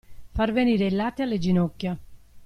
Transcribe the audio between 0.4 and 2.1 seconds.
venire il latte alle ginocchia.